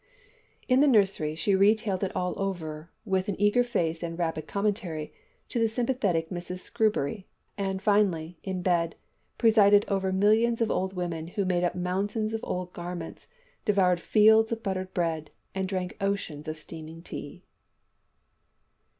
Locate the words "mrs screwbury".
6.31-7.27